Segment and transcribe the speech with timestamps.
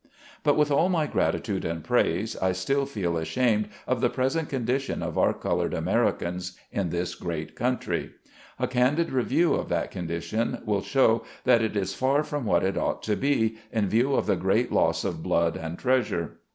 [0.41, 5.03] But, with all my gratitude and praise, I still feel ashamed of the present condition
[5.03, 8.13] of our colored Americans, in this great country.
[8.57, 12.79] A candid review of that condition will show that it is far from what it
[12.79, 16.39] ought to be, in view of the great loss of blood and treasure.